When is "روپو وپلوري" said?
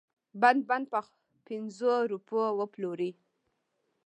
2.11-3.11